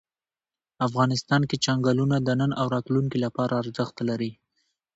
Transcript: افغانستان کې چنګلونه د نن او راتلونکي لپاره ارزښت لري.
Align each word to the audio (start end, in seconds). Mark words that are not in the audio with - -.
افغانستان 0.87 1.41
کې 1.49 1.57
چنګلونه 1.65 2.15
د 2.21 2.29
نن 2.39 2.51
او 2.59 2.65
راتلونکي 2.75 3.17
لپاره 3.25 3.53
ارزښت 3.61 3.97
لري. 4.09 4.31